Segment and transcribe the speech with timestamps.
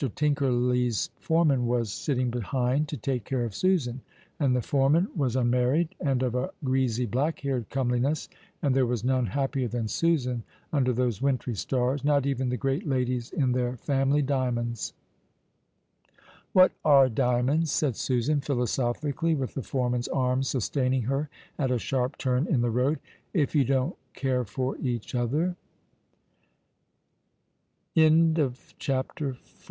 [0.15, 4.01] Tinkerly's foreman was sitting behind to take care of Susan,
[4.39, 8.27] and the foreman was unmarried, and of a greasy black haired comeliness,
[8.63, 10.41] and there was none happier than Susan
[10.73, 14.93] under those wintry stars— not even the great ladies in their family diamonds."
[16.53, 21.29] What are diamonds," said Susan, philosophically, with the foreman's arm sustaining her
[21.59, 22.97] at a sharp turn in the road,"
[23.43, 25.55] if you don't care for each other?"
[27.95, 29.39] (6i) CHAPTER Y.